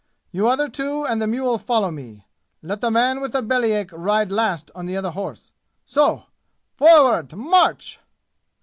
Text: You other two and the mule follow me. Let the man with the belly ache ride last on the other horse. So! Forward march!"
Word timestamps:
You 0.31 0.47
other 0.47 0.67
two 0.67 1.05
and 1.05 1.21
the 1.21 1.27
mule 1.27 1.59
follow 1.59 1.91
me. 1.91 2.25
Let 2.63 2.81
the 2.81 2.89
man 2.89 3.21
with 3.21 3.33
the 3.33 3.43
belly 3.43 3.71
ache 3.73 3.91
ride 3.93 4.31
last 4.31 4.71
on 4.73 4.87
the 4.87 4.97
other 4.97 5.11
horse. 5.11 5.51
So! 5.85 6.25
Forward 6.75 7.35
march!" 7.35 7.99